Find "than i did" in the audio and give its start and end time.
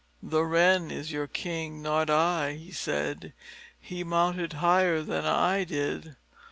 5.03-6.15